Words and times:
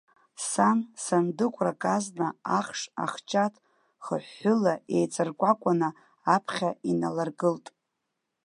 Сан, 0.49 0.79
сандыкәрак 1.03 1.83
азна 1.95 2.27
ахш 2.57 2.81
ахҷаҭ 3.03 3.53
хыҳәҳәыла 4.05 4.73
еиҵаркәакәаны 4.95 5.89
аԥхьа 6.35 6.71
иналыргылт. 6.91 7.65